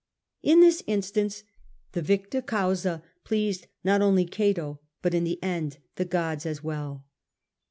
In 0.41 0.61
this 0.61 0.81
instance 0.87 1.43
the 1.91 2.01
victa 2.01 2.41
causa 2.41 3.03
pleased 3.23 3.67
not 3.83 4.01
only 4.01 4.25
Cato, 4.25 4.79
but 5.03 5.13
in 5.13 5.25
the 5.25 5.37
end 5.43 5.77
the 5.95 6.05
gods 6.05 6.43
as 6.43 6.63
well. 6.63 7.05